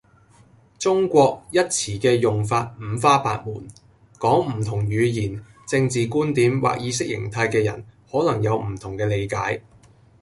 [0.81, 3.67] 「中國」一詞嘅用法五花八門，
[4.17, 9.61] 講唔同語言，政治觀點或意識形態嘅人可能有唔同嘅理解